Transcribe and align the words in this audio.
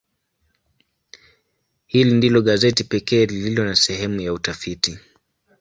Hili 1.87 2.13
ndilo 2.13 2.41
gazeti 2.41 2.83
pekee 2.83 3.25
lililo 3.25 3.65
na 3.65 3.75
sehemu 3.75 4.21
ya 4.21 4.33
utafiti. 4.33 4.99